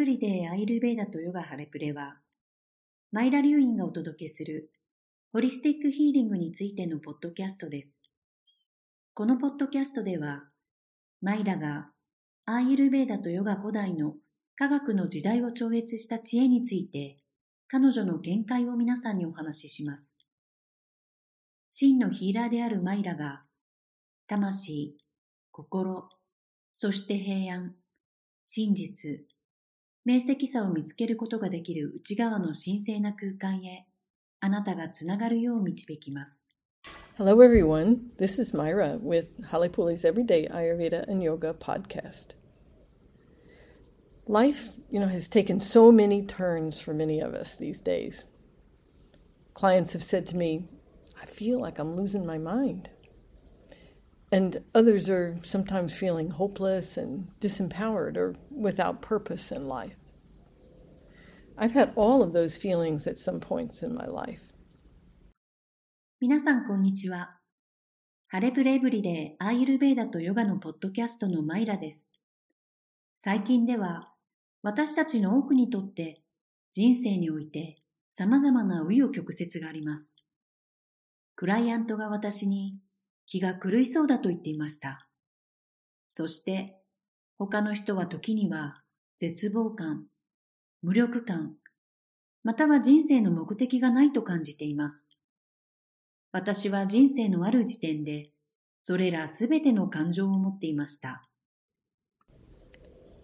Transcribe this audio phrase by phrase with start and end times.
[0.00, 2.16] ブリデーアイルベーダとヨガハレプレは、
[3.12, 4.70] マイラ流院がお届けする
[5.30, 8.00] ホリスティックヒーリングについてのポッドキャストです。
[9.12, 10.44] このポッドキャストでは、
[11.20, 11.90] マイラが
[12.46, 14.14] アイルベーダとヨガ古代の
[14.56, 17.18] 科学の時代を超越した知恵について、
[17.68, 20.16] 彼女の見解を皆さんにお話しします。
[21.68, 23.42] 真のヒーラーであるマイラが、
[24.28, 24.96] 魂、
[25.50, 26.08] 心、
[26.72, 27.74] そして平安、
[28.40, 29.26] 真実、
[30.05, 33.87] 明晰さを見つけることができる内側の神聖な空間へ
[34.39, 36.47] あなたがつながるよう導きます。
[37.17, 38.11] Hello, everyone.
[38.19, 42.35] This is Myra with Halepuli's Everyday Ayurveda and Yoga podcast.
[44.27, 48.27] Life, you know, has taken so many turns for many of us these days.
[49.53, 50.67] Clients have said to me,
[51.19, 52.89] I feel like I'm losing my mind.
[54.32, 59.96] And others are sometimes feeling hopeless and disempowered or without purpose in life.
[61.58, 64.40] I've had all of those feelings at some points in my life.
[66.20, 67.38] 皆さんこんにちは。
[68.28, 72.10] ハレプレエブリでアーユルベーダとヨガのポッドキャストのマイラです。
[73.12, 74.12] 最近では
[74.62, 76.22] 私たちの多くにとって
[76.70, 80.14] 人生において様々な紆余曲折があります。
[81.34, 82.78] クライアントが私に
[83.30, 85.06] 気が狂いそうだと言っていました。
[86.08, 86.76] そして、
[87.38, 88.82] 他の人は時には
[89.18, 90.06] 絶望感、
[90.82, 91.54] 無力感、
[92.42, 95.12] または人生の目的がないと感じています。
[96.32, 98.32] 私は人生のある時点で、
[98.76, 101.28] それらすべての感情を持っていました。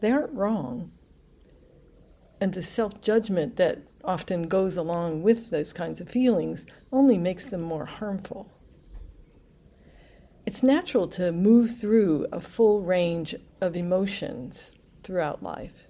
[0.01, 0.91] They aren't wrong.
[2.41, 7.51] And the self judgment that often goes along with those kinds of feelings only makes
[7.51, 8.56] them more harmful.
[10.47, 14.73] It's natural to move through a full range of emotions
[15.03, 15.89] throughout life.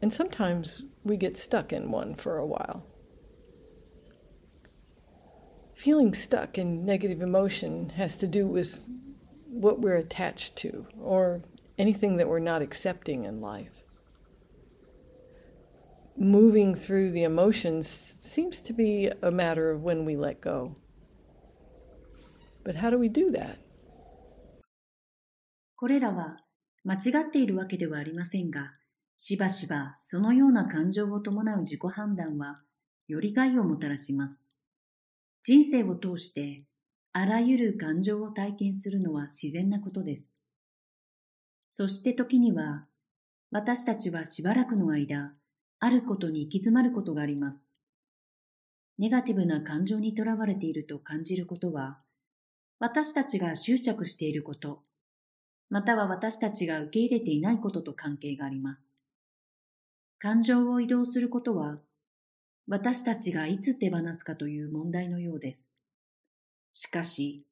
[0.00, 2.86] And sometimes we get stuck in one for a while.
[5.74, 8.88] Feeling stuck in negative emotion has to do with
[9.46, 11.42] what we're attached to or
[11.76, 13.84] anything that we're not accepting in life.
[16.16, 20.76] Moving through the emotions seems to be a matter of when we let go.
[22.64, 23.58] But how do we do that?
[25.76, 26.38] これらは
[26.82, 26.98] 間違
[27.28, 28.72] っているわけではありませんが、
[29.16, 32.62] しばしばそのような感情を伴う自己判断は、
[33.06, 34.48] より害をもたらします。
[35.42, 36.64] 人生を通して、
[37.12, 40.36] あらゆる感情を体験するのは自然なことです。
[41.68, 42.86] そして時には、
[43.50, 45.34] 私たちはしばらくの間、
[45.80, 47.72] あることに行き詰まることがあります。
[48.98, 51.98] ネガティブな感情にとらわれていると感じることは、
[52.78, 54.82] 私たちが執着していること、
[55.70, 58.92] または私たちが受け入れていないことと関係があります。
[60.18, 61.78] 感情を移動することは、
[62.66, 65.74] 私たちがいつ手放すかという問題のようです。
[66.72, 67.46] しかし、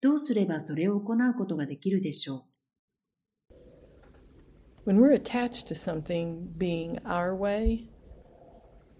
[0.00, 2.46] どうすればそれを行うことができるでしょ
[4.86, 7.88] う？When we're attached to something being our way,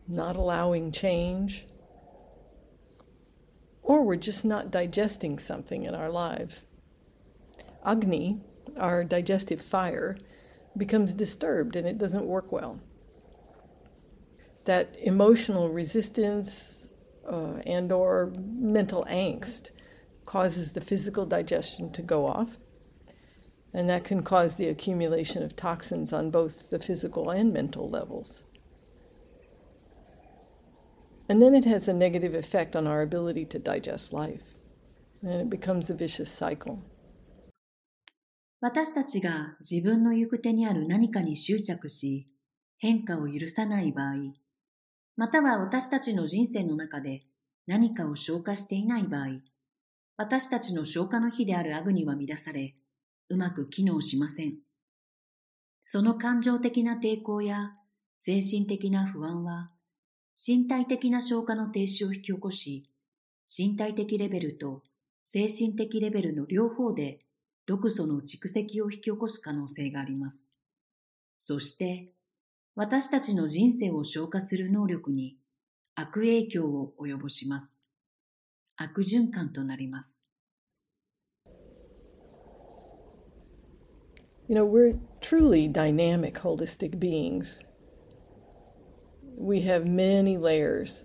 [0.09, 1.67] not allowing change,
[3.85, 6.67] or we're just not digesting something in our lives.
[7.85, 8.41] Agni,
[8.77, 10.17] our digestive fire,
[10.77, 12.81] becomes disturbed and it doesn't work well.
[14.65, 16.91] That emotional resistance
[17.31, 19.71] uh, and or mental angst
[20.27, 22.59] causes the physical digestion to go off
[23.75, 28.45] and that can cause the accumulation of toxins on both the physical and mental levels.
[31.29, 34.43] And then it has a negative effect on our ability to digest life.
[35.23, 36.79] And it becomes a vicious cycle.
[38.61, 42.27] 私たちが自分の行く手にある何かに執着し、
[42.79, 44.33] 変化を許さない場合、
[45.17, 47.21] または私たちの人生の中で
[47.67, 49.27] 何かを消化していない場合、
[50.17, 52.75] 私たちの消化の火であるアグニは乱され、
[53.29, 54.59] うまく機能しません。
[55.83, 57.73] その感情的な抵抗や
[58.15, 59.71] 精神的な不安は、
[60.37, 62.89] 身体的な消化の停止を引き起こし、
[63.47, 64.83] 身体的レベルと
[65.23, 67.21] 精神的レベルの両方で
[67.67, 70.51] 毒素の蓄積を引き起こす可能性があります。
[71.39, 72.11] そして、
[72.75, 75.37] 私たちの人生を消化する能力に
[75.95, 77.83] 悪影響を及ぼします。
[78.77, 80.19] 悪循環となります。
[84.47, 87.65] You know, we're truly dynamic, holistic beings.
[89.37, 91.05] We have many layers.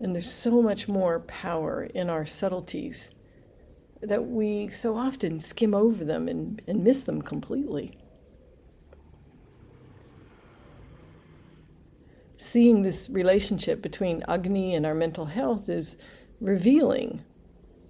[0.00, 3.10] And there's so much more power in our subtleties
[4.00, 7.98] that we so often skim over them and, and miss them completely.
[12.38, 15.98] seeing this relationship between Agni and our mental health is
[16.40, 17.22] revealing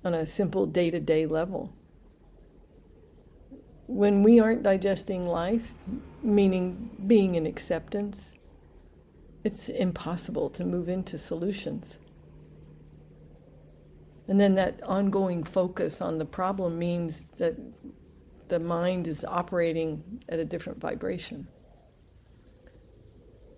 [0.05, 1.73] on a simple day to day level.
[3.87, 5.75] When we aren't digesting life,
[6.23, 8.35] meaning being in acceptance,
[9.45, 11.99] it's impossible to move into solutions.
[14.27, 17.57] And then that ongoing focus on the problem means that
[18.49, 21.49] the mind is operating at a different vibration.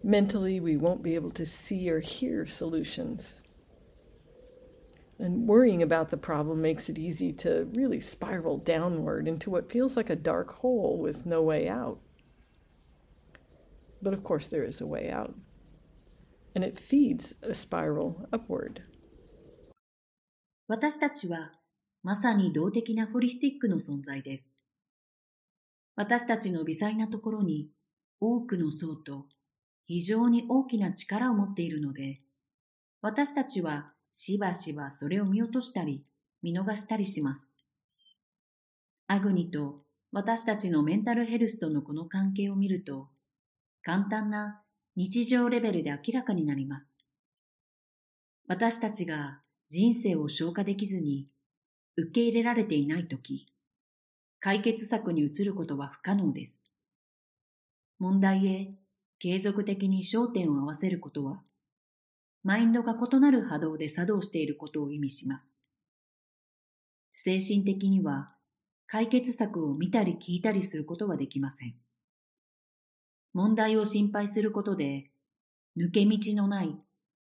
[0.03, 3.37] Mentally, we won't be able to see or hear solutions.
[5.19, 9.97] And worrying about the problem makes it easy to really spiral downward into what feels
[9.97, 11.99] like a dark hole with no way out.
[14.01, 15.35] But of course, there is a way out.
[16.55, 18.83] And it feeds a spiral upward.
[20.67, 21.53] 私たちは
[22.03, 24.55] まさに動的なホリスティックの存在です。
[25.97, 27.69] 私たちの微細なところに
[28.21, 29.27] 多くの層と
[29.87, 32.21] 非常に大きな力を持っているので、
[33.03, 36.05] 私たちはしばしばそれを見落としたり
[36.43, 37.55] 見逃したりします。
[39.07, 39.83] アグニと
[40.13, 43.09] 私たちのメンタルヘルスとのこの関係を見ると、
[43.83, 44.63] 簡単な
[44.97, 46.93] 日常レベルで明らかになります。
[48.49, 51.29] 私たちが人生を消化できずに
[51.97, 53.47] 受け入れられていないとき、
[54.41, 56.65] 解決策に移ることは不可能です。
[57.99, 58.75] 問題へ
[59.19, 61.43] 継続的に焦点を合わせることは、
[62.43, 65.59] マインドが異なる波動で作動していることを意味します。
[67.13, 68.35] 精神的には
[68.87, 71.75] 解決策を見たり聞いたりすることはできません。
[73.33, 75.11] 問題を心配することで、
[75.77, 76.77] 抜け道のない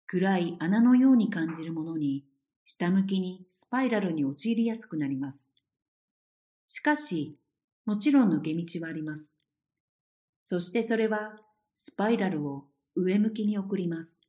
[0.08, 2.26] 暗い穴のように感じるものに
[2.66, 5.52] 下向きにスパイラルに陥りやすくなります。
[6.68, 7.38] しかし、
[7.86, 9.36] もちろん抜け道はあります。
[10.42, 11.40] そしてそれは
[11.76, 12.66] スパイラルを
[12.96, 14.20] 上向きに送ります。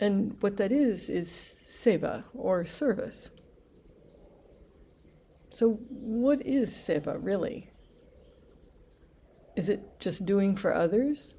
[0.00, 3.30] And what that is, is seva or service.
[5.50, 7.71] So, what is seva really?
[9.54, 11.34] Is it just doing for others?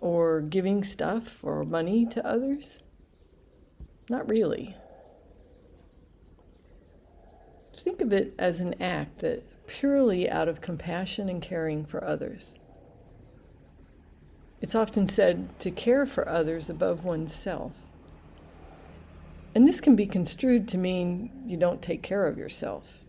[0.00, 2.80] Or giving stuff or money to others?
[4.08, 4.76] Not really.
[7.76, 12.54] Think of it as an act that purely out of compassion and caring for others.
[14.60, 17.72] It's often said to care for others above oneself.
[19.54, 23.00] And this can be construed to mean you don't take care of yourself.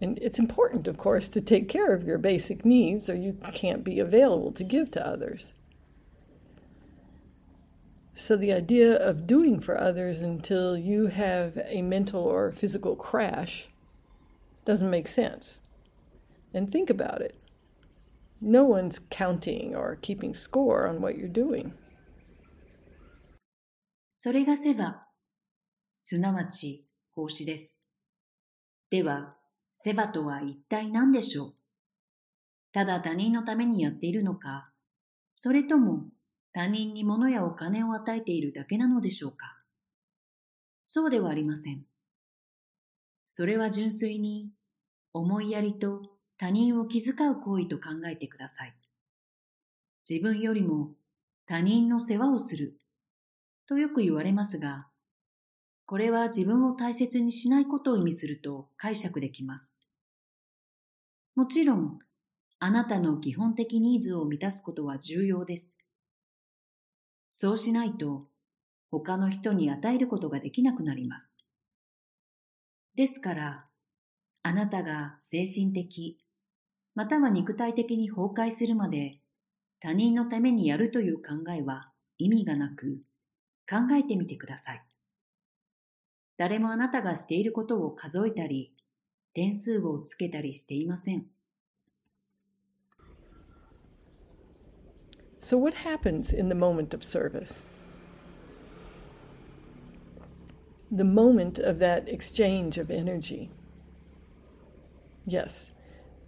[0.00, 3.84] And it's important, of course, to take care of your basic needs or you can't
[3.84, 5.54] be available to give to others.
[8.14, 13.68] So, the idea of doing for others until you have a mental or physical crash
[14.64, 15.60] doesn't make sense.
[16.52, 17.42] And think about it
[18.42, 21.72] no one's counting or keeping score on what you're doing.
[24.10, 25.08] それがセバ、
[25.94, 27.82] すなわち奉仕です。
[28.90, 29.36] では、
[29.79, 31.53] セバとは一体何でしょう？
[32.73, 34.71] ただ他人のためにやっているのか、
[35.35, 36.05] それとも
[36.51, 39.55] 他人に物やお金を与えているだけなのでしょうか？
[40.83, 41.83] そうではありません。
[43.27, 44.49] それは純粋に
[45.13, 46.01] 思いやりと
[46.39, 48.73] 他人を気遣う行為と考えてください。
[50.09, 50.89] 自分よりも
[51.45, 52.79] 他人の世話をする
[53.67, 54.87] とよく言われますが、
[55.87, 59.79] これは自分を大切にしないことを意味すると解釈できます。
[61.33, 61.99] もちろん、
[62.59, 65.77] あなたの基本的ニーズを満たすことは重要です。
[67.29, 68.27] そうしないと
[68.91, 71.37] 他の人に与えることができなくなります。
[72.95, 73.65] ですから、
[74.43, 76.19] あなたが精神的、
[76.95, 79.19] または肉体的に崩壊するまで
[79.79, 82.99] 他人のためにやるという考えは意味がなく、
[83.69, 84.86] 考えてみてください。
[86.36, 88.74] 誰もあなたがしていることを数えたり、
[89.34, 91.26] 点数をつけたりしていません。
[95.38, 97.66] So, what happens in the moment of service?
[100.90, 103.50] The moment of that exchange of energy.
[105.26, 105.72] Yes,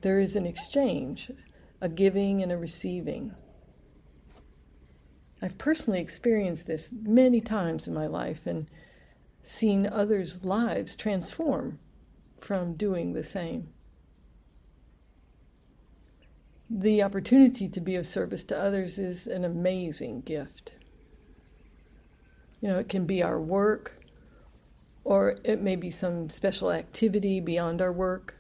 [0.01, 1.31] there is an exchange,
[1.81, 3.35] a giving and a receiving.
[5.41, 8.67] I've personally experienced this many times in my life and
[9.44, 11.80] seen others' lives transform
[12.40, 13.70] from doing the same
[16.70, 20.72] the opportunity to be of service to others is an amazing gift.
[22.62, 24.04] You know, it can be our work,
[25.04, 28.36] or it may be some special activity beyond our work,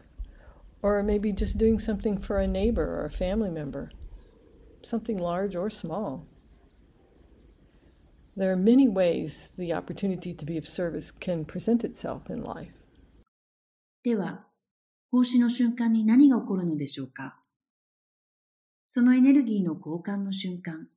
[0.84, 3.92] or maybe just doing something for a neighbor or a family member.
[4.82, 6.26] something large or small.
[8.40, 12.72] There are many ways the opportunity to be of service can present itself in life.
[14.02, 14.46] では、
[15.12, 17.38] 奉仕の瞬間に何が起こるのでしょうか？
[18.86, 20.88] そのエネルギーの交換の瞬間。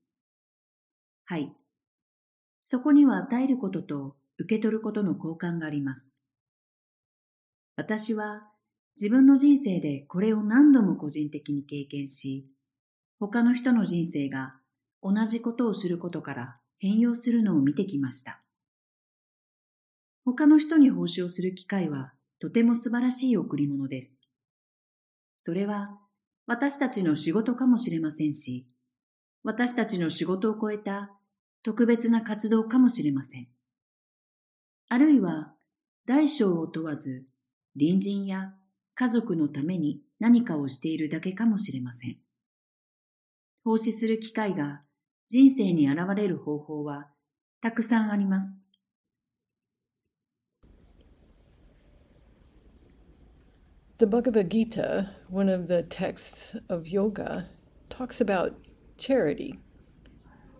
[1.24, 1.52] はい。
[2.60, 6.14] そこには与えることと受け取ることの交換があります。
[7.74, 8.46] 私は
[8.94, 12.46] 自分の人生でこれを何度も個人的に経験し、
[13.18, 14.54] 他の人の人生が
[15.02, 18.42] 同じことをすることから変容するのを見てきました。
[20.24, 24.20] 他の人に奉仕をする機会はとても素晴らしい贈り物です。
[25.36, 25.96] それは
[26.44, 28.66] 私たちの仕事かもしれませんし、
[29.44, 31.12] 私たちの仕事を超えた
[31.62, 33.46] 特別な活動かもしれません。
[34.88, 35.52] あるいは
[36.08, 37.26] 大小を問わず
[37.78, 38.54] 隣人や
[38.96, 42.16] 家族のために何かをしているだけかもしれません。
[43.62, 44.82] 奉仕する機会が
[45.27, 47.09] 人生に現れる方法は
[47.61, 48.57] たくさんあります。
[53.99, 57.49] The Bhagavad Gita, one of the texts of yoga,
[57.89, 58.53] talks about
[58.95, 59.59] charity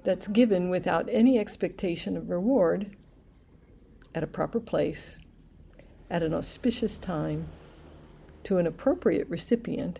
[0.04, 2.96] that's given without any expectation of reward
[4.16, 5.20] at a proper place,
[6.10, 7.48] at an auspicious time,
[8.44, 10.00] to an appropriate recipient,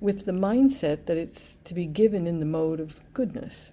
[0.00, 3.72] with the mindset that it's to be given in the mode of goodness.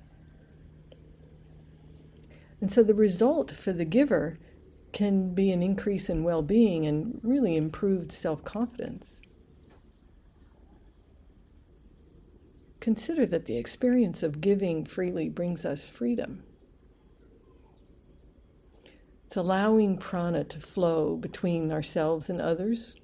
[2.62, 4.40] And so the result for the giver
[4.94, 9.20] can be an increase in well being and really improved self confidence.
[12.80, 16.44] Consider that the experience of giving freely brings us freedom.
[19.26, 22.96] It's allowing prana to flow between ourselves and others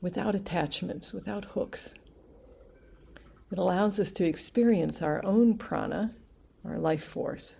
[0.00, 1.94] without attachments, without hooks.
[3.53, 6.13] It allows us to experience our own prana,
[6.63, 7.57] our life force,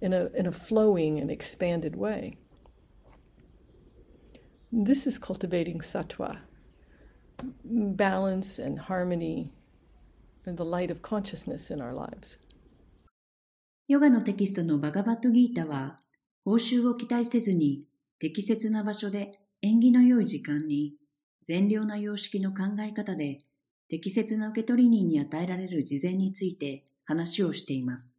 [0.00, 2.38] in a, in a flowing and expanded way.
[4.72, 6.38] This is cultivating sattva,
[7.64, 9.52] balance and harmony,
[10.46, 12.38] and the light of consciousness in our lives.
[13.86, 15.98] ヨガのテキストのバガバットギータは、
[16.44, 17.84] 報酬を期待せずに
[18.18, 20.94] 適切な場所で縁起の良い時間に
[21.42, 23.40] 善良な様式の考え方で
[23.89, 28.15] 適切な受取人に与えられる事前について話をしています。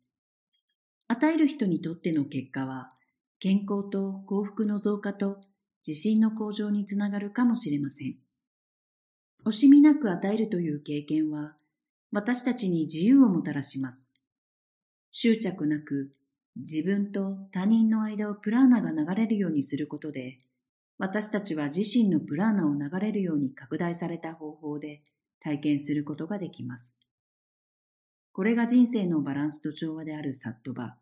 [1.09, 2.93] 与える人にとっての結果は
[3.39, 5.41] 健康と幸福の増加と
[5.87, 8.17] 自信の向上につながるかもしれません。
[9.47, 11.57] 惜しみなく与えるという経験は、
[12.13, 14.13] 私たちに自由をもたらします。
[15.11, 16.13] 執着なく、
[16.57, 20.37] 自分と他人の間をプラーナが流れるようにすることで、
[20.99, 25.03] 私たちは自身のプラーナを流れるように拡大された方法で
[25.40, 26.98] 体験することができます。
[28.32, 30.98] これが人生のバランスと調和であるサットバ。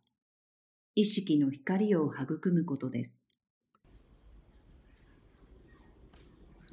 [0.95, 3.25] 意識の光を育むことです。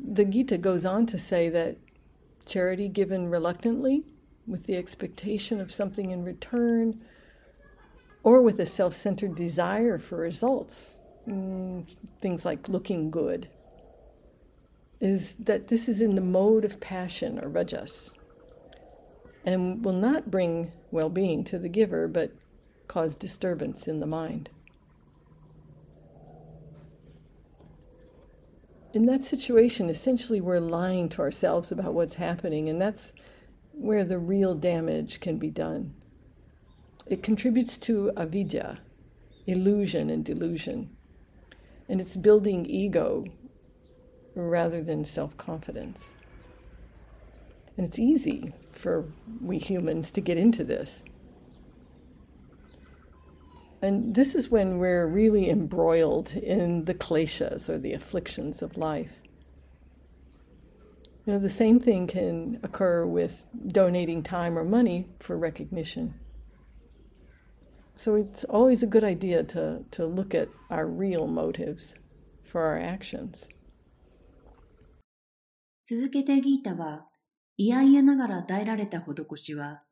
[0.03, 1.77] the Gita goes on to say that
[2.47, 4.05] charity given reluctantly,
[4.47, 7.01] with the expectation of something in return,
[8.23, 11.87] or with a self centered desire for results, mm,
[12.21, 13.49] things like looking good,
[15.00, 18.12] is that this is in the mode of passion or rajas
[19.46, 22.32] and will not bring well being to the giver but
[22.88, 24.50] cause disturbance in the mind.
[28.96, 33.12] in that situation, essentially, we're lying to ourselves about what's happening, and that's
[33.74, 35.94] where the real damage can be done.
[37.06, 38.80] It contributes to avidya,
[39.46, 40.96] illusion and delusion,
[41.90, 43.26] and it's building ego
[44.36, 46.14] rather than self confidence.
[47.78, 49.06] And it's easy for
[49.42, 51.04] we humans to get into this.
[53.82, 59.22] And this is when we're really embroiled in the kleshas or the afflictions of life.
[61.26, 66.16] You know, the same thing can occur with donating time or money for recognition.
[67.96, 71.96] So it's always a good idea to, to look at our real motives
[72.44, 73.50] for our actions.
[75.88, 77.06] 続けてギータは、
[77.58, 79.84] いやいやながら与えられた施しは、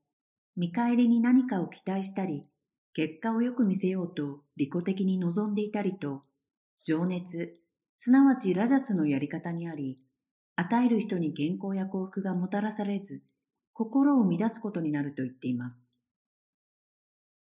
[0.56, 2.48] 見返りに何かを期待したり、
[2.96, 6.24] 結果をよく見せようと利己的に望んでいたりと、
[6.84, 7.60] 情熱、
[7.96, 9.98] すなわちラジャスのやり方にあり、
[10.56, 13.22] 与える人に健康や幸福がもたらされず、
[13.72, 15.88] 心を乱すことになると言っています。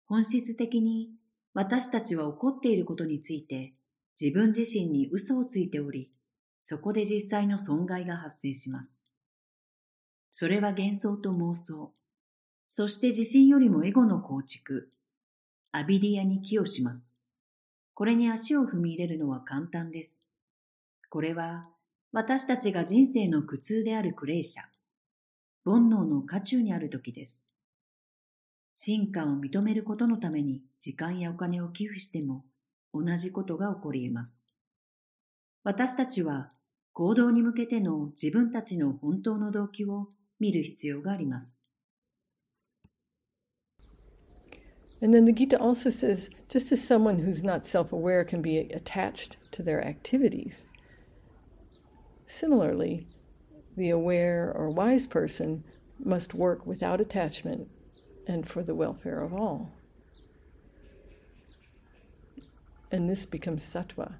[0.05, 1.09] 本質的に
[1.55, 3.73] 私たちは怒っていることについて
[4.19, 6.11] 自分自身に嘘をついており、
[6.65, 9.01] そこで実際の損害が発生します。
[10.31, 11.91] それは幻想と妄想、
[12.69, 14.89] そして自信よりもエゴの構築、
[15.73, 17.13] アビディアに寄与します。
[17.93, 20.23] これに足を踏み入れるのは簡単です。
[21.09, 21.67] これは
[22.13, 24.63] 私たちが人生の苦痛であるクレーシャ、
[25.65, 27.45] 煩悩の渦中にある時です。
[28.73, 32.45] 進化を認めることのために時間やお金を寄付しても
[32.93, 34.42] 同じことが起こり得ます。
[35.64, 36.50] 私たちは
[36.92, 40.08] 行動に向けての自分たちの本当の動機を
[40.40, 41.60] 見る必要があります。
[45.00, 49.36] And then the Gita also says just as someone who's not self aware can be attached
[49.52, 50.66] to their activities,
[52.26, 53.06] similarly,
[53.76, 55.62] the aware or wise person
[56.04, 57.68] must work without attachment
[58.26, 59.70] and for the welfare of all.
[62.90, 64.14] And this becomes sattva.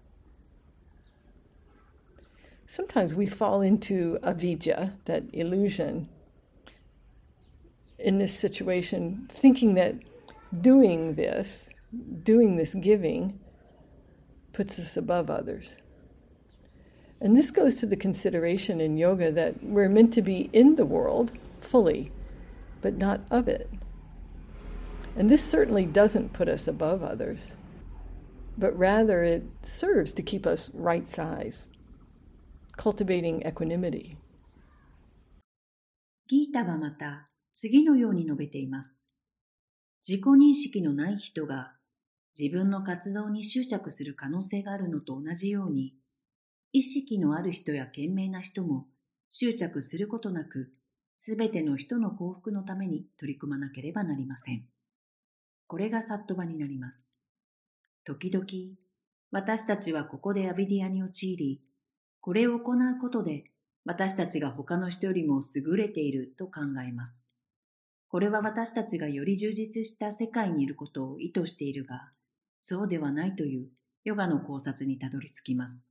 [2.66, 6.10] Sometimes we fall into avidya, that illusion,
[8.00, 9.96] in this situation, thinking that
[10.62, 11.70] doing this,
[12.24, 13.40] doing this giving,
[14.52, 15.78] puts us above others.
[17.22, 20.86] And this goes to the consideration in yoga that we're meant to be in the
[20.86, 22.12] world fully,
[22.82, 23.70] but not of it.
[25.16, 27.56] And this certainly doesn't put us above others,
[28.58, 31.70] but rather it serves to keep us right size,
[32.78, 34.16] cultivating equanimity.
[36.28, 39.06] ギータはまた次のように述べています。
[40.08, 41.74] 自己認識のない人が
[42.38, 45.94] 自分の活動に執着する可能性があるのと同じように、
[46.72, 48.88] 意識のある人や賢明な人も
[49.30, 50.72] 執着することなく、
[51.16, 54.66] すべての人の幸福のために取り組まなければなりません。
[55.68, 57.08] これがサットバになります。
[58.04, 58.46] 時々、
[59.32, 61.62] 私たちはここでアビディアに陥り、
[62.24, 63.44] これを行うことで
[63.84, 67.22] 私たちが他の人よりも優れていると考えます。
[68.08, 72.12] これは私たちがより充実した世界にいることを意図しているが、
[72.60, 73.68] そうではないという
[74.06, 75.86] ヨガの考察にたどり着きます。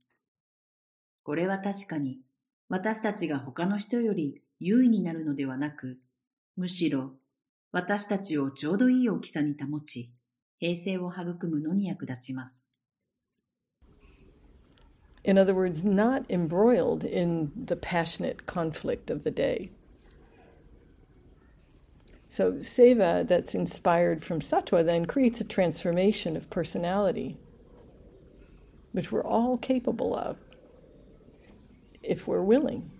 [1.21, 2.17] これは確かに
[2.67, 5.99] 私たちが他の人より優位になるのではなく、
[6.57, 7.11] むしろ
[7.71, 10.11] 私たちをちょうどいい大きさに保ち、
[10.57, 12.72] 平静を育むのに役立ちます。
[15.23, 19.71] In other words, not embroiled in the passionate conflict of the day.
[22.29, 27.37] So, seva that's inspired from sattva then creates a transformation of personality,
[28.91, 30.37] which we're all capable of
[32.01, 32.91] if we're willing.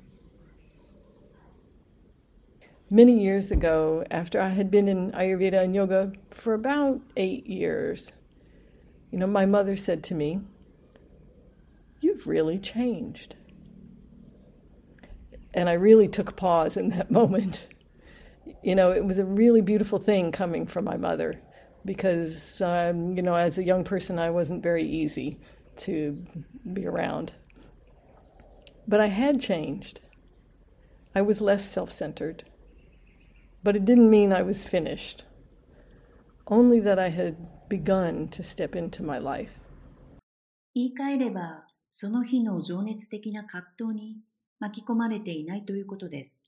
[2.94, 8.12] many years ago, after I had been in Ayurveda and yoga for about eight years,
[9.12, 10.42] you know, my mother said to me,
[12.03, 13.35] You've really changed.
[15.55, 17.67] And I really took pause in that moment.
[18.63, 21.41] You know, it was a really beautiful thing coming from my mother
[21.85, 25.41] because, um, you know, as a young person, I wasn't very easy
[25.79, 26.25] to
[26.73, 27.33] be around.
[28.87, 30.01] But I had changed.
[31.15, 32.45] I was less self centered.
[33.63, 35.25] But it didn't mean I was finished,
[36.47, 39.61] only that I had begun to step into my life.
[40.75, 44.18] 言い換えれば、 その日の情熱的な葛藤に
[44.58, 46.42] 巻き込まれていないということです。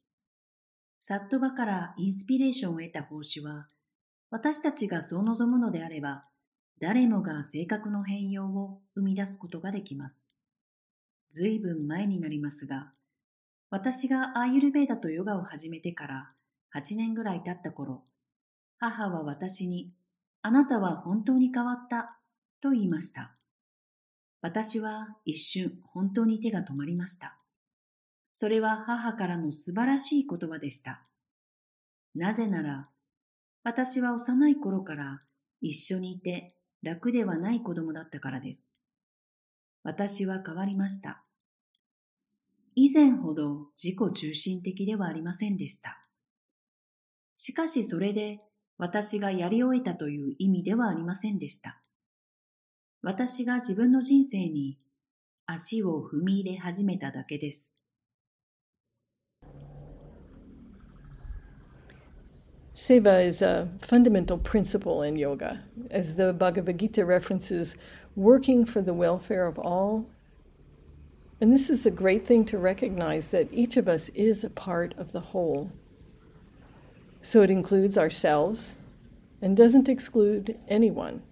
[0.98, 3.68] サットバからインスピレーションを得た奉仕は、
[4.32, 6.24] 私たちがそう望むのであれば、
[6.82, 10.28] 誰もが性格の変容を生み出すことができます。
[11.30, 12.92] ずいぶん前になりますが、
[13.70, 16.32] 私がアーユルベーダとヨガを始めてから
[16.76, 18.04] 8年ぐらい経った頃、
[18.80, 19.92] 母は私に、
[20.42, 22.18] あなたは本当に変わった
[22.64, 23.36] と言いました。
[24.46, 27.36] 私は一瞬本当に手が止まりました。
[28.30, 31.02] それは母からの素晴らしい言葉でした。
[32.14, 32.88] なぜなら、
[33.64, 35.22] 私は幼い頃から
[35.62, 36.54] 一緒にいて
[36.84, 38.70] 楽ではない子供だったからです。
[39.82, 41.24] 私は変わりました。
[42.76, 46.08] 以前ほど自己中心的ではありませんでした。
[47.36, 48.38] しかしそれで
[48.78, 51.82] 私がやり終えたという意味ではありませんでした。
[53.05, 54.79] 私が自分の人生に
[55.47, 57.77] 足を踏み入れ始めただけです。
[62.75, 67.77] Seva is a fundamental principle in yoga, as the Bhagavad Gita references
[68.16, 70.07] working for the welfare of all.
[71.40, 74.95] And this is a great thing to recognize that each of us is a part
[74.97, 75.71] of the whole.
[77.23, 78.77] So it includes ourselves
[79.43, 81.23] and doesn't exclude anyone.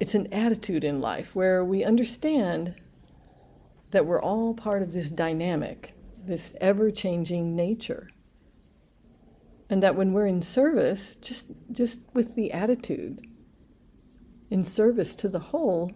[0.00, 2.74] It's an attitude in life where we understand
[3.92, 8.08] that we're all part of this dynamic, this ever changing nature.
[9.70, 13.26] And that when we're in service, just, just with the attitude,
[14.50, 15.92] in service to the whole,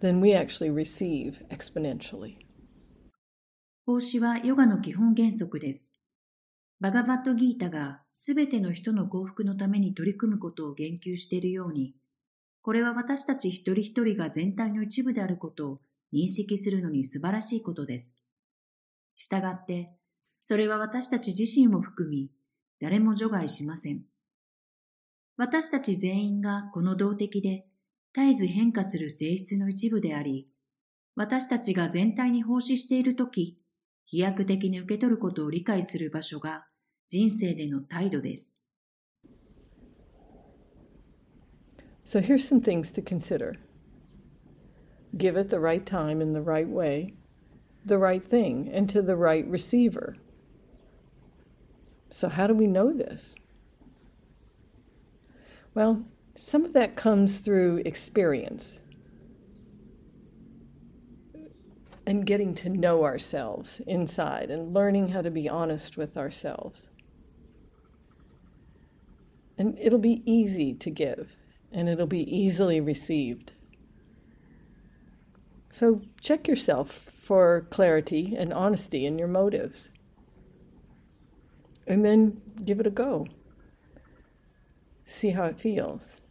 [0.00, 2.38] then we actually receive exponentially.
[3.86, 6.00] 奉仕はヨガの基本原則です。
[6.80, 11.94] バガバットギータがすべての人の幸福のために取り組むことを言及しているように、
[12.69, 15.79] これは私たち一人一人が全体の一部であることを
[16.13, 18.15] 認識するのに素晴らしいことです。
[19.15, 19.89] したがって、
[20.43, 22.29] それは私たち自身を含み、
[22.79, 24.03] 誰も除外しません。
[25.35, 27.65] 私たち全員がこの動的で
[28.15, 30.47] 絶えず変化する性質の一部であり、
[31.15, 33.57] 私たちが全体に奉仕しているとき、
[34.05, 36.67] 飛躍的に受け取ることを理解する場所が
[37.07, 38.58] 人生での態度です。
[42.09, 43.57] So here's some things to consider.
[45.15, 47.13] Give it the right time in the right way,
[47.85, 50.17] the right thing, and to the right receiver.
[52.09, 53.35] So, how do we know this?
[55.75, 58.79] Well, some of that comes through experience
[62.07, 66.89] and getting to know ourselves inside and learning how to be honest with ourselves.
[69.59, 71.35] And it'll be easy to give
[71.71, 73.51] and it'll be easily received.
[75.71, 79.89] So check yourself for clarity and honesty in your motives.
[81.85, 83.27] And then give it a go.
[85.05, 86.21] See how it feels.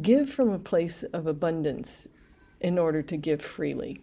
[0.00, 2.08] Give from a place of abundance
[2.60, 4.00] in order to give freely.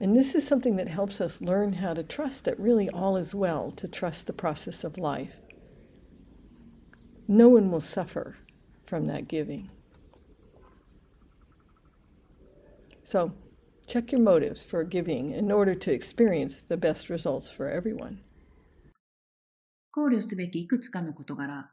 [0.00, 3.34] And this is something that helps us learn how to trust that really all is
[3.34, 5.36] well, to trust the process of life.
[7.32, 8.36] No one will suffer
[8.84, 9.70] from that giving.
[13.04, 13.32] So,
[13.86, 18.18] check your motives for giving in order to experience the best results for everyone.
[19.92, 21.70] 考慮すべきいくつかの事柄。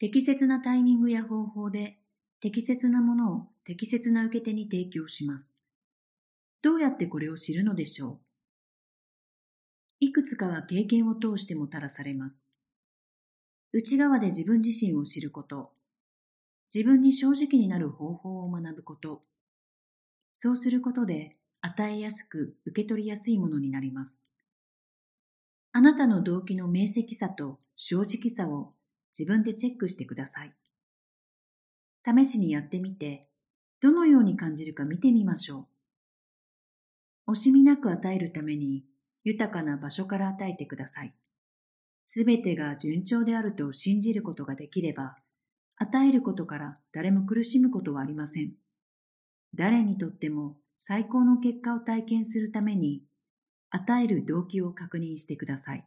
[0.00, 2.00] 適切なタイミングや方法で
[2.40, 5.62] 適切なものを適切な受け手に提供します。
[6.60, 8.20] どうやってこれを知るのでしょう
[10.00, 12.49] いくつかは経験を通してもたらされます。
[13.72, 15.70] 内側で自分自身を知ること、
[16.74, 19.22] 自分に正直になる方法を学ぶこと、
[20.32, 24.22] そうすることで与えやすく受け取りやすいものになります。
[25.72, 28.72] あなたの動機の明晰さと正直さを
[29.16, 30.52] 自分でチェックしてください。
[32.04, 33.28] 試しにやってみて、
[33.80, 35.68] どのように感じるか見てみましょ
[37.26, 37.32] う。
[37.32, 38.84] 惜しみなく与えるために
[39.22, 41.14] 豊かな場所から与えてください。
[42.02, 45.16] すべてが順調であると信じることができれば、
[45.76, 48.52] 与えることから誰も苦しむことはありません。
[49.54, 53.02] 誰にとっても最高の結果を体験するために、
[53.70, 55.84] 与える動機を確認してください。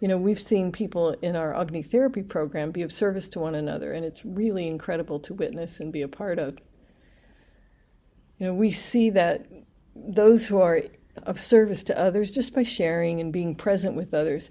[0.00, 3.54] You know, we've seen people in our Agni therapy program be of service to one
[3.54, 6.56] another, and it's really incredible to witness and be a part of.
[8.38, 9.42] You know, we see that
[9.94, 10.80] those who are
[11.26, 14.50] of service to others just by sharing and being present with others,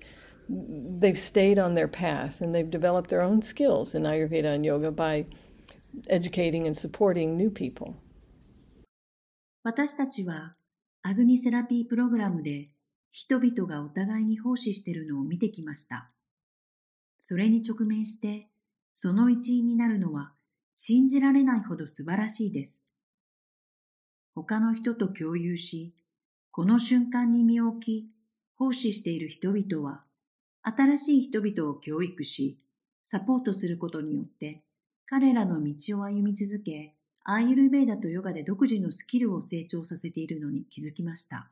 [0.49, 4.91] they've stayed on their path and they've developed their own skills in Ayurveda and yoga
[4.91, 5.25] by
[6.07, 7.95] educating and supporting new people.
[9.63, 10.55] 私たちは
[11.03, 12.69] アグニセラピープログラムで
[13.11, 16.11] 人々がお互いに奉仕しているのを見てきました。
[17.19, 18.47] それに直面して、
[18.91, 20.31] その一員になるのは
[20.75, 22.85] 信じられないほど素晴らしいです。
[24.33, 25.93] 他の人と共有し、
[26.51, 28.09] この瞬間に身を置き、
[28.55, 30.03] 奉仕している人々は、
[30.63, 32.59] 新しい人々を教育し、
[33.01, 34.63] サポートすることによって、
[35.05, 41.51] 彼らの道を歩み続け、アーユルベーダとヨガで独自のスキルを成長させているのに気づきました。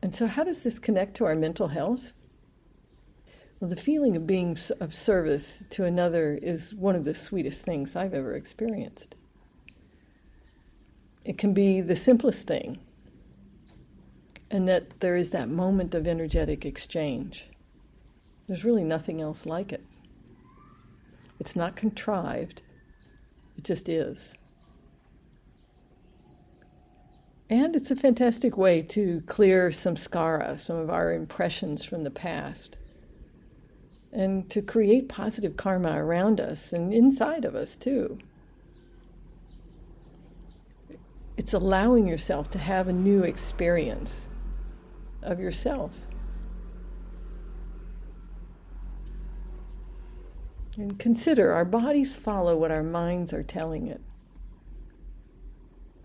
[0.00, 2.12] And so, how does this connect to our mental health?
[3.60, 7.96] Well, the feeling of being of service to another is one of the sweetest things
[7.96, 9.16] I've ever experienced.
[11.28, 12.78] It can be the simplest thing,
[14.50, 17.44] and that there is that moment of energetic exchange.
[18.46, 19.84] There's really nothing else like it.
[21.38, 22.62] It's not contrived,
[23.58, 24.36] it just is.
[27.50, 32.10] And it's a fantastic way to clear some skara, some of our impressions from the
[32.10, 32.78] past,
[34.14, 38.18] and to create positive karma around us and inside of us too.
[41.38, 44.28] It's allowing yourself to have a new experience
[45.22, 46.00] of yourself.
[50.76, 54.00] And consider our bodies follow what our minds are telling it.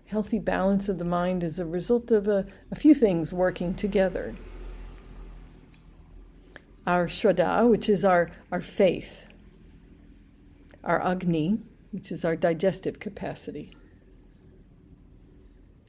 [0.06, 4.36] healthy balance of the mind is a result of a, a few things working together.
[6.86, 9.26] Our Shraddha, which is our, our faith,
[10.84, 11.58] our Agni,
[11.90, 13.76] which is our digestive capacity,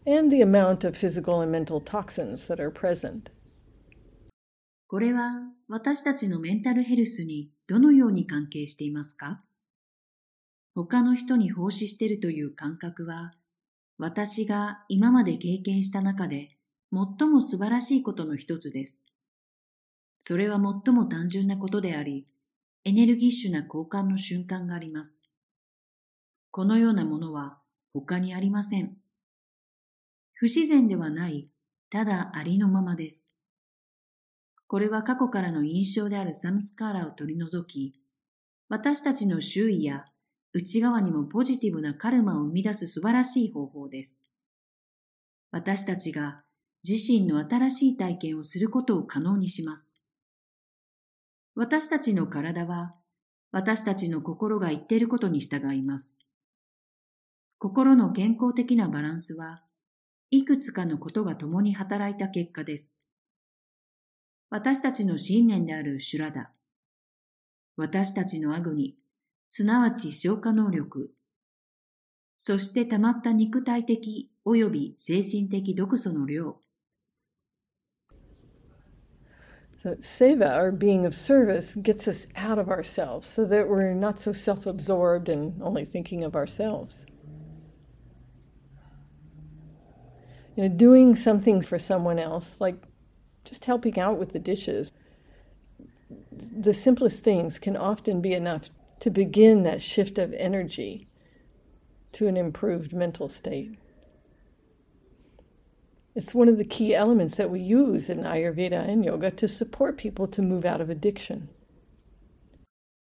[0.05, 3.31] and the amount of physical and mental toxins that are present.
[4.87, 9.39] これは私たちのメンタルヘルスにどのように関係していますか？
[10.75, 13.31] 他の人に奉仕しているという感覚は
[13.97, 16.49] 私が今まで経験した中で
[16.91, 19.03] 最も素晴らしいことの一つです。
[20.19, 22.25] それは最も単純なことであり、
[22.83, 25.19] エネルギッシュな交換の瞬間があります。
[26.51, 27.57] このようなものは
[27.93, 28.97] 他にありません。
[30.37, 31.49] 不自然ではない、
[31.89, 33.33] ただありのままです。
[34.67, 37.97] これは過去からの印象であるサムスカーラを取り除き、
[38.67, 40.03] 私たちの周囲や
[40.51, 44.23] 内側にもポジティブなカルマを生み出す素晴らしい方法です。
[45.51, 46.43] 私たちが
[46.87, 49.95] 自身の新しい体験をすることを可能にします。
[51.55, 52.91] 私たちの体は
[53.51, 56.19] 私たちの心が言っていることに従います。
[57.57, 59.63] 心の健康的なバランスは
[60.31, 62.99] いくつかのことが共に働いた結果です。
[64.49, 66.51] 私たちの信念であるシュラダ、
[67.77, 68.95] 私たちのアグニ、
[69.47, 71.11] すなわち消化能力、
[72.35, 76.59] そして溜まった肉体的及び精神的毒素の量。
[79.85, 84.31] So, seva, or being of service, gets us out of ourselves so that we're not so
[84.31, 87.05] self absorbed and only thinking of ourselves.
[90.56, 92.76] You know, doing something for someone else, like
[93.44, 94.92] just helping out with the dishes.
[96.30, 98.70] The simplest things can often be enough
[99.00, 101.08] to begin that shift of energy
[102.12, 103.78] to an improved mental state.
[106.14, 109.96] It's one of the key elements that we use in Ayurveda and yoga to support
[109.96, 111.48] people to move out of addiction.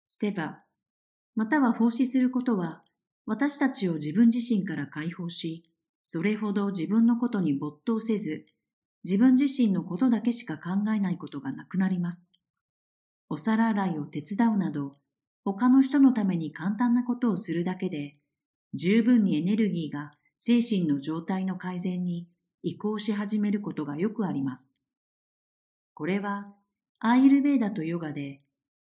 [0.07, 0.65] ステバ、
[1.37, 2.83] または奉仕することは、
[3.27, 5.63] 私たちを自分自身から解放し、
[6.08, 8.46] それほど自分のことに没頭せず、
[9.04, 12.30] 自分自身のことだけしか考えないことがなくなります。
[13.28, 14.98] お皿洗いを手伝うなど、
[15.44, 18.18] 他の人のために簡単なことをするだけで、
[18.76, 22.28] 十分にエネルギーが精神の状態の改善に
[22.62, 24.70] 移行し始めることがよくあります。
[25.96, 26.54] これは、
[27.00, 28.44] アーユルベーダとヨガで、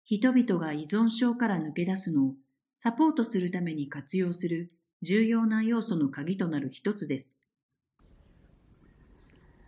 [0.05, 2.35] 人々が依存症から抜け出すのを
[2.75, 4.73] サポートするために活用する
[5.04, 7.38] 重要な要素の鍵となる一つです。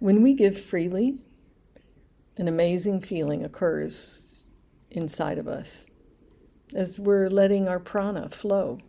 [0.02, 1.20] When we give freely,
[2.38, 4.46] an amazing feeling occurs
[4.90, 5.88] inside of us
[6.74, 8.80] as we're letting our prana flow.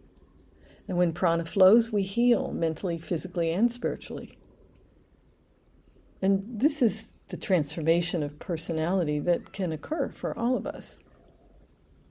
[0.88, 4.38] And when prana flows, we heal mentally, physically, and spiritually.
[6.20, 11.00] And this is the transformation of personality that can occur for all of us,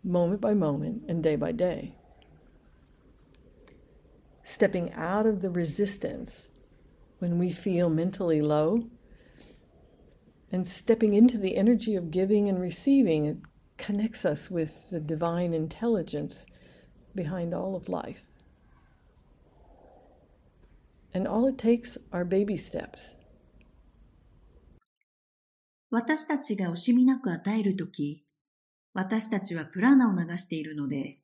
[0.03, 1.95] moment by moment and day by day.
[4.45, 6.49] Stepping out of the resistance
[7.19, 8.89] when we feel mentally low
[10.51, 13.37] and stepping into the energy of giving and receiving it
[13.77, 16.45] connects us with the divine intelligence
[17.15, 18.23] behind all of life
[21.13, 23.15] and all it takes are baby steps
[25.91, 28.25] 私たちが惜しみなく与えるとき、
[28.93, 31.19] 私たちはプラーナを流しているので、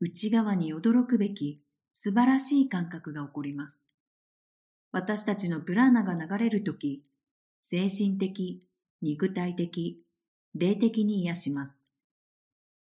[0.00, 1.62] 内側に驚くべき
[1.95, 3.85] 素晴らしい感覚が起こります。
[4.91, 7.03] 私たちのプラーナが流れるとき、
[7.59, 8.67] 精神的、
[9.03, 10.01] 肉体的、
[10.55, 11.85] 霊的に癒します。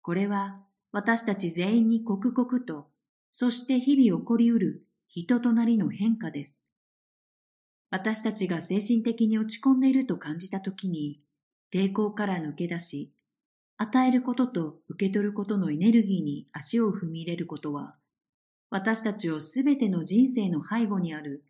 [0.02, 0.58] これは
[0.90, 2.88] 私たち全員に刻々と、
[3.28, 6.60] そして日々起こりうる人となりの変化です。
[7.90, 11.20] 私たちが精神的に落ち込んでいると感じたときに、
[11.72, 13.12] 抵抗から抜け出し、
[13.76, 17.94] 与えることと受け取ることのエネルギーに足を踏み入れることは、
[18.70, 21.44] 私たちをすべての人生の背後にある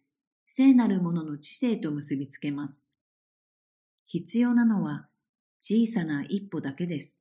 [0.47, 2.87] 聖なるものの知性と結びつけます。
[4.07, 5.09] 必要なのは
[5.61, 7.21] 小さな一歩だけです。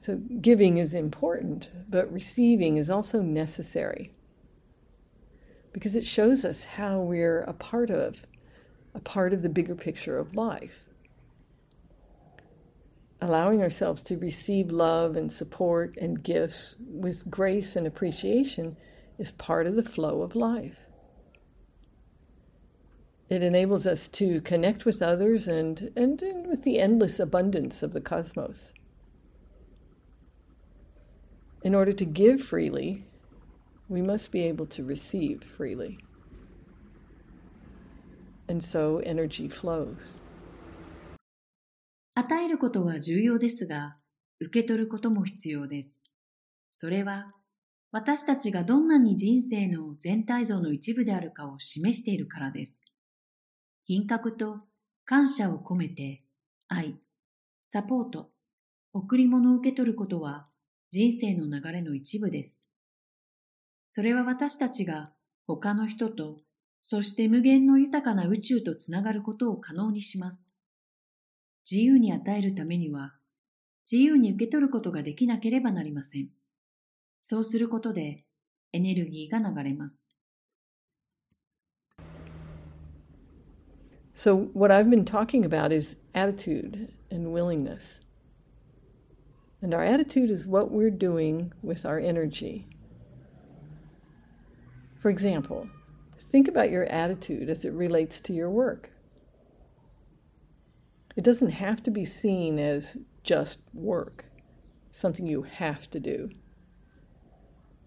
[0.00, 4.12] So giving is important, but receiving is also necessary
[5.72, 8.24] because it shows us how we're a part of
[8.94, 10.87] a part of the bigger picture of life.
[13.20, 18.76] Allowing ourselves to receive love and support and gifts with grace and appreciation
[19.18, 20.78] is part of the flow of life.
[23.28, 27.92] It enables us to connect with others and, and, and with the endless abundance of
[27.92, 28.72] the cosmos.
[31.62, 33.04] In order to give freely,
[33.88, 35.98] We must be able to receive freely.
[38.46, 40.20] And so energy flows.
[42.18, 43.94] 与えることは重要ですが、
[44.40, 46.02] 受け取ることも必要です。
[46.68, 47.32] それは、
[47.92, 52.82] 私たちがどんなに人生の全体像の一部であるかを示しているからです。
[53.84, 54.62] 品格と
[55.04, 56.24] 感謝を込めて、
[56.66, 56.98] 愛、
[57.60, 58.32] サポート、
[58.92, 60.48] 贈り物を受け取ることは
[60.90, 62.68] 人生の流れの一部です。
[63.86, 65.12] それは私たちが
[65.46, 66.38] 他の人と、
[66.80, 70.48] そして無限の豊かな宇宙とつながることを可能にします。
[71.70, 73.12] 自由に与えるためには、
[73.90, 76.30] 自由に受け取ることができなければなりません。
[77.18, 78.24] そうすることで、
[78.72, 80.06] エネルギーが流れます。
[84.14, 88.00] So, what I've been talking about is attitude and willingness.
[89.60, 92.66] And our attitude is what we're doing with our energy.
[95.02, 95.68] For example,
[96.18, 98.90] think about your attitude as it relates to your work.
[101.18, 104.26] It doesn't have to be seen as just work,
[104.92, 106.30] something you have to do.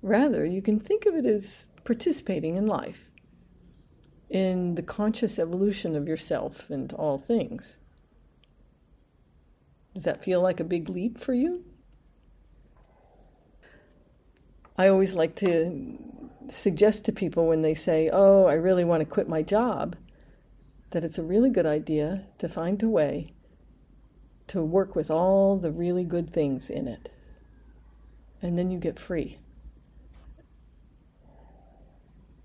[0.02, 3.10] Rather, you can think of it as participating in life,
[4.30, 7.78] in the conscious evolution of yourself and all things.
[9.94, 11.64] Does that feel like a big leap for you?
[14.78, 15.98] I always like to
[16.50, 19.96] suggest to people when they say, Oh, I really want to quit my job,
[20.91, 23.33] that it's a really good idea to find a way
[24.47, 27.11] to work with all the really good things in it.
[28.41, 29.39] And then you get free.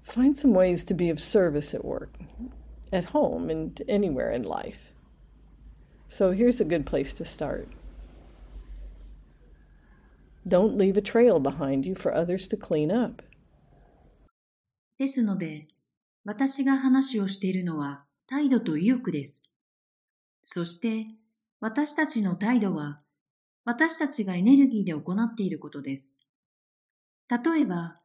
[0.02, 2.18] Find some ways to be of service at work,
[2.92, 4.92] at home, and anywhere in life.
[6.10, 7.70] So here's a good place to start.
[10.48, 13.22] Don't leave a trail behind you for others to clean up.
[14.98, 15.68] ですので、
[16.26, 19.43] 私が話をしているのは 態度と意欲です。
[20.43, 21.07] そして、
[21.61, 23.01] 私たちの態度は、
[23.65, 26.19] 私たちがエネルギーで行っていることです。
[27.29, 28.01] 例えば、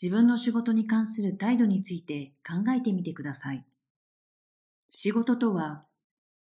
[0.00, 3.64] 自分の仕事に関する態度について考えてみてください。
[4.90, 5.84] 仕事とは、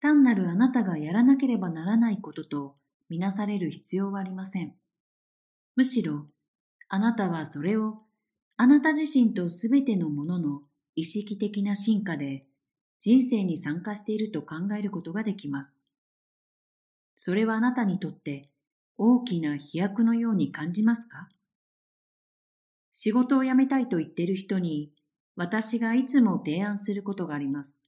[0.02, 2.76] 単なるあなたがやらなければならないことと
[3.10, 4.74] みなされる必要はありません。
[5.76, 6.28] むしろ、
[6.90, 8.00] あなたはそれを
[8.58, 10.62] あなた自身とすべてのものの
[10.96, 12.46] 意識的な進化で
[13.06, 15.82] 人生に参加していると考えることができます。
[17.18, 18.50] それはあなたにとって
[18.98, 21.28] 大きな飛躍のように感じますか？
[22.94, 24.94] 仕事を辞めたいと言っている人に
[25.36, 27.82] 私がいつも提案することがあります。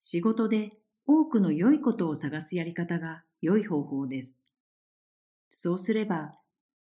[0.00, 0.70] 仕事で
[1.06, 4.42] 多くの良いことを探すやり方が良い方法です。
[5.50, 6.32] そうすれば、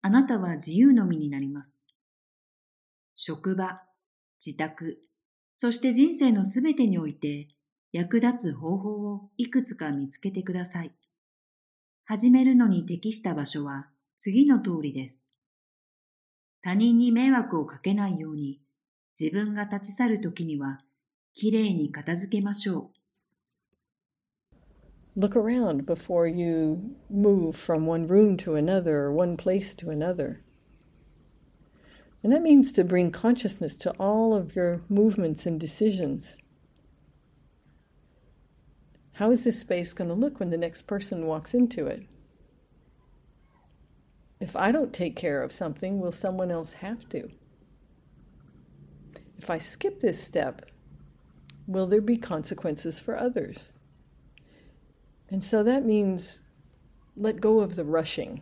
[0.01, 1.85] あなたは自由の身になります。
[3.14, 3.83] 職場、
[4.43, 5.01] 自宅、
[5.55, 7.47] そして人生のすべてにおいて
[7.93, 10.93] 役立つ方法をいくつか見つけてください。
[12.05, 13.87] 始めるのに適した場所は
[14.19, 15.23] 次の通りです。
[16.61, 18.61] 他人に迷惑をかけないように
[19.19, 20.81] 自分が立ち去るときには
[21.35, 22.90] きれいに片付けましょ
[25.17, 25.21] う。
[25.21, 30.40] Look around before you move from one room to another or one place to another.
[32.24, 36.38] And that means to bring consciousness to all of your movements and decisions.
[39.12, 42.06] How is this space going to look when the next person walks into it?
[44.40, 47.28] If I don't take care of something, will someone else have to?
[49.37, 50.70] If I skip this step,
[51.66, 53.74] will there be consequences for others?
[55.28, 56.40] And so that means
[57.16, 58.40] let go of the rushing.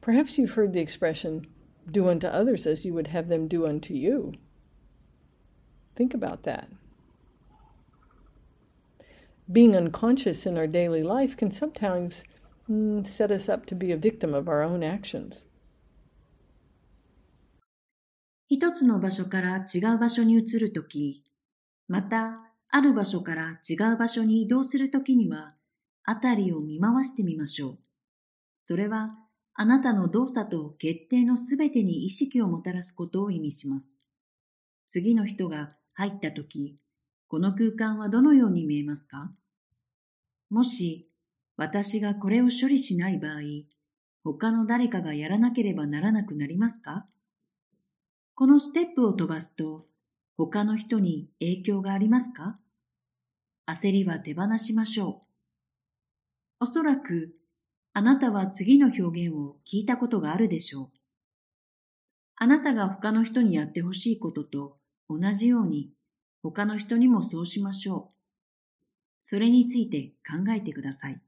[0.00, 1.46] Perhaps you've heard the expression,
[1.90, 4.32] do unto others as you would have them do unto you.
[5.94, 6.68] Think about that.
[9.50, 12.24] Being unconscious in our daily life can sometimes
[12.68, 15.46] mm, set us up to be a victim of our own actions.
[18.48, 21.24] 一つの場所から違う場所に移るとき、
[21.88, 25.56] またある場所から違う場所に移動するときには、
[26.04, 27.78] あたりを見回してみましょう。
[28.56, 29.16] それは、
[29.53, 33.97] あなたの動作と決定のすべてに意識をもたらすことを意味します。
[34.87, 36.77] 次の人が入ったとき、
[37.27, 39.31] この空間はどのように見えますか？
[40.49, 41.07] もし、
[41.57, 43.41] 私がこれを処理しない場合、
[44.23, 47.05] 他の誰かがやらなければならなくなりますか？
[48.35, 49.85] このステップを飛ばすと、
[50.37, 52.57] 他の人に影響がありますか？
[53.67, 55.27] 焦りは手放しましょう。
[56.61, 57.33] おそらく
[57.93, 60.89] あなたは次の表現を聞いたことがあるでしょう。
[62.37, 64.77] あなたが他の人にやってほしいことと
[65.09, 65.91] 同じように
[66.41, 68.21] 他の人にもそうしましょう。
[69.19, 71.21] それについて考えてください。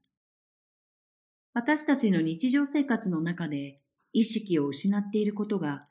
[1.52, 3.78] 私たちの日常生活の中で
[4.12, 5.86] 意識を失っていることが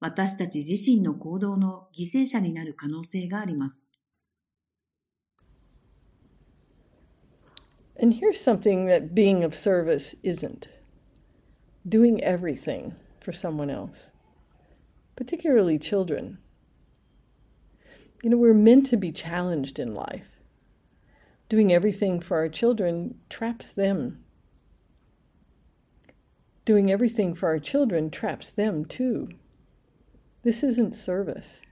[0.00, 3.93] 私たち自身の行動の犠牲者になる可能性があります。
[7.96, 10.68] And here's something that being of service isn't
[11.88, 14.10] doing everything for someone else,
[15.16, 16.38] particularly children.
[18.22, 20.28] You know, we're meant to be challenged in life.
[21.48, 24.24] Doing everything for our children traps them.
[26.64, 29.28] Doing everything for our children traps them too.
[30.42, 31.62] This isn't service.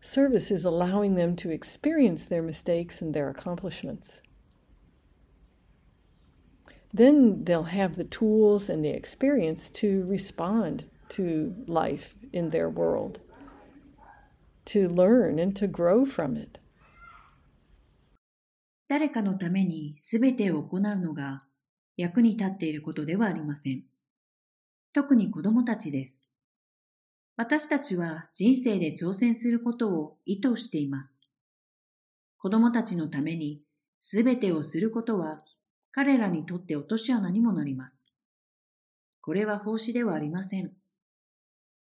[0.00, 4.22] Service is allowing them to experience their mistakes and their accomplishments.
[6.92, 13.20] Then they'll have the tools and the experience to respond to life in their world,
[14.66, 16.58] to learn and to grow from it.
[18.88, 21.46] 誰かのために全てを行うのが
[21.96, 23.84] 役に立っていることではありません。
[24.92, 26.28] 特に子供たちです。
[27.36, 31.22] 私たちは人生で挑戦することを意図しています。
[32.38, 33.62] 子供たちのために
[34.00, 35.38] 全てをすることは
[35.92, 38.04] 彼らにとって落とし穴にもなります。
[39.20, 40.72] これは奉仕ではありません。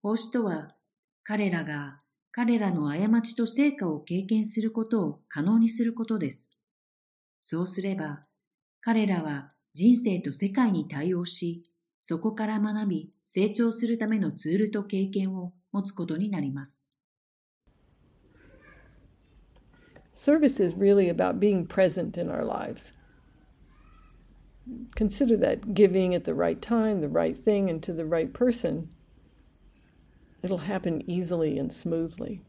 [0.02, 0.76] 奉仕とは
[1.24, 1.98] 彼らが
[2.39, 6.52] 彼らの過ちと成果を経験することを可能にすることです。
[7.39, 8.22] そうすれば、
[8.80, 11.64] 彼らは人生と世界に対応し、
[11.98, 16.84] そこから学び、成長するためのツールと経験を持つことになります。
[20.14, 22.93] Service is really about being present in our lives.
[24.95, 28.89] Consider that giving at the right time, the right thing, and to the right person,
[30.41, 32.41] it'll happen easily and smoothly.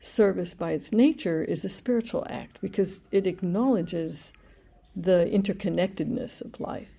[0.00, 4.32] service by its nature is a spiritual act because it acknowledges
[4.96, 6.90] the interconnectedness of life.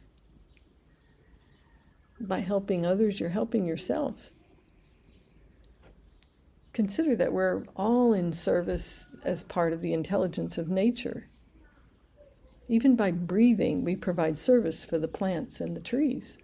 [2.19, 4.29] By helping others, you're helping yourself.
[6.73, 11.27] Consider that we're all in service as part of the intelligence of nature.
[12.71, 16.37] Even by breathing, we provide service for the plants and the trees.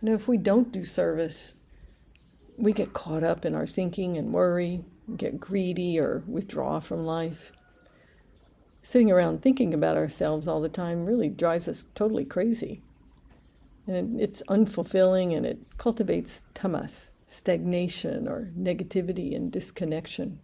[0.00, 1.56] Now, if we don't do service,
[2.56, 4.82] we get caught up in our thinking and worry,
[5.14, 7.52] get greedy or withdraw from life.
[8.80, 12.80] Sitting around thinking about ourselves all the time really drives us totally crazy.
[13.86, 20.40] And it's unfulfilling and it cultivates tamas, stagnation or negativity and disconnection.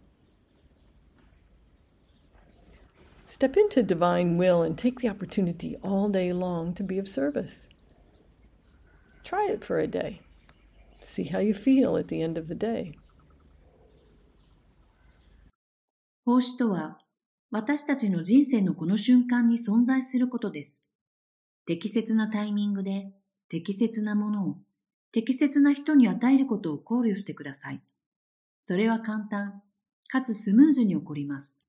[3.33, 7.67] Step into divine will and take the opportunity all day long to be of service.
[9.23, 10.21] Try it for a day.
[10.99, 12.93] See how you feel at the end of the day.
[16.23, 16.99] 奉仕とは、
[17.49, 20.85] 私たちの人生のこの瞬間に存在することです。
[21.65, 23.13] 適切なタイミングで、
[23.49, 24.57] 適切なものを、
[25.11, 27.81] 適切な人に与えることを考慮してください。
[28.59, 29.63] それは簡単、
[30.09, 31.62] かつスムーズに起こります。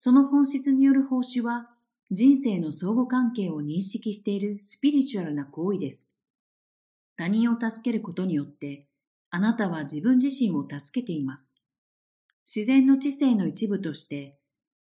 [0.00, 1.68] その本質による奉仕は、
[2.12, 6.08] 人生の相互関係を認識しているスピリチュアルな行為です。
[7.16, 8.86] 他人を助けることによって、
[9.30, 11.52] あなたは自分自身を助けています。
[12.44, 14.38] 自然の知性の一部として、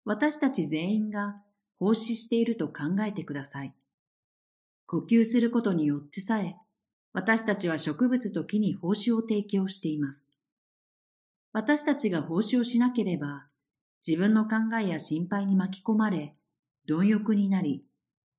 [0.03, 1.37] 私たち全員が
[1.79, 3.73] 奉仕していると考えてください。
[4.87, 6.57] 呼吸することによってさえ、
[7.13, 10.33] 私たちは植物と木に奉仕を提供しています。
[11.53, 13.47] 私たちが奉仕をしなければ、
[14.05, 16.35] 自分の考えや心配に巻き込まれ、
[16.87, 17.83] 貪欲になり、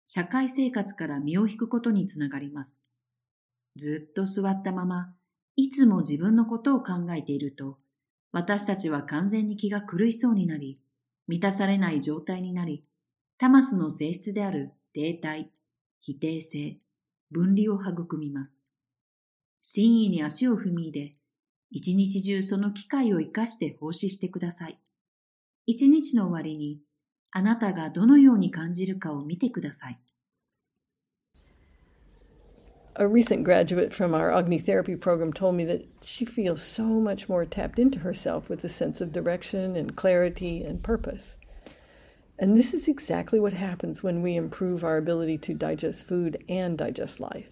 [0.06, 2.82] 社会生活から身を引くことにつながります。
[3.76, 5.14] ずっと座ったまま、
[5.56, 7.78] いつも自分のことを考えていると、
[8.32, 10.80] 私たちは完全に気が狂いそうになり、
[11.26, 12.84] 満たされない状態になり、
[13.38, 15.46] タマスの性質である停滞、
[16.00, 16.78] 否定性、
[17.30, 18.64] 分離を育みます。
[19.60, 21.14] 真意に足を踏み入れ、
[21.70, 24.78] 一日中その機会を生かして奉仕してください。
[25.67, 26.81] 一日の終わりに、
[27.31, 29.99] あなたがどのように感じるかを見てください。
[32.95, 37.45] a recent graduate from our Agni therapy program told me that she feels so much more
[37.45, 41.35] tapped into herself with a sense of direction and clarity and purpose.
[42.37, 46.77] And this is exactly what happens when we improve our ability to digest food and
[46.77, 47.49] digest life.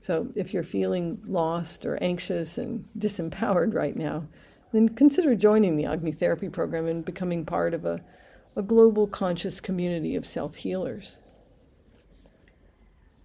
[0.00, 4.26] So, if you're feeling lost or anxious and disempowered right now,
[4.71, 8.01] then consider joining the Agni Therapy Program and becoming part of a,
[8.55, 11.19] a global conscious community of self healers.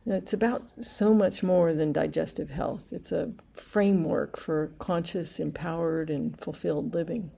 [0.06, 2.92] It's about so much more than digestive health.
[2.92, 7.30] It's a framework for conscious, empowered, and fulfilled living.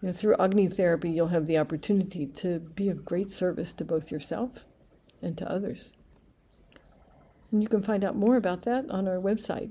[0.00, 4.10] Know, through Agni therapy, you'll have the opportunity to be of great service to both
[4.10, 4.66] yourself
[5.22, 5.94] and to others.
[7.50, 9.70] And you can find out more about that on our website,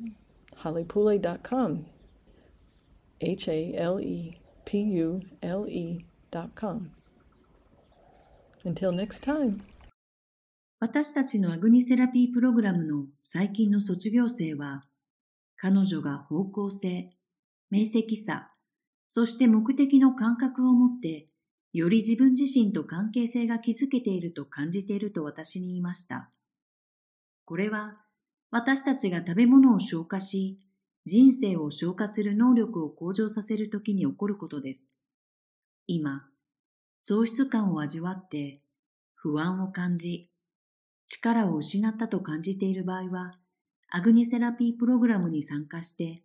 [0.64, 1.86] halepule.com.
[3.20, 6.92] H A L E P U L E.com.
[8.66, 9.60] Until next time.
[10.80, 14.84] 私たちのアグニセラピープログラムの最近の卒業生は、
[15.56, 17.10] 彼女が方向性、
[17.72, 18.52] 明晰さ、
[19.06, 21.28] そして目的の感覚を持って、
[21.72, 26.30] より自分自身と関係性が築けていると感じていると私に言いました。
[27.46, 27.98] これは、
[28.52, 30.60] 私たちが食べ物を消化し、
[31.06, 34.90] 人生を消化する能力を向上させるときに起こることです。
[35.86, 36.30] 今、
[36.98, 38.62] 喪失感を味わって、
[39.16, 40.30] 不安を感じ、
[41.06, 43.38] 力を失ったと感じている場合は、
[43.90, 46.24] アグニセラピープログラムに参加して、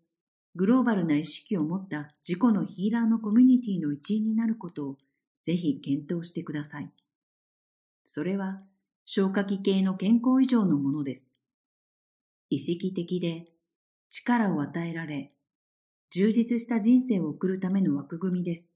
[0.55, 4.97] グローバルな意識を持った自己のヒーラーのコミュニティの一員になることを
[5.41, 6.91] ぜひ検討してください。
[8.05, 8.63] それは
[9.05, 11.33] 消化器系の健康以上のものです。
[12.51, 13.47] 意識的で
[14.09, 15.33] 力を与えられ、
[16.11, 18.75] 充実した人生を送るための枠組みです。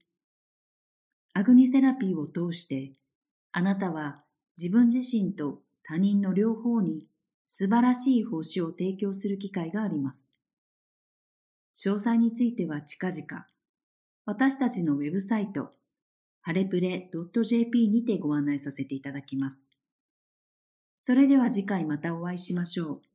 [1.33, 2.93] アグニセラピーを通して、
[3.51, 4.23] あなたは
[4.55, 7.07] 自分自身と他人の両方に
[7.45, 10.29] 素晴らしい奉仕を提供する機会があります。
[11.75, 13.47] 詳細については近々、
[14.25, 15.71] 私たちのウェブサイト、
[16.41, 17.09] ハレプレ
[17.43, 19.65] .jp にてご案内させていただきます。
[20.99, 23.12] それでは次回またお会いしましょう。